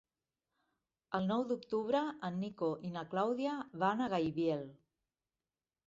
[1.17, 2.01] El nou d'octubre
[2.31, 4.69] en Nico i na Clàudia van a Gaibiel.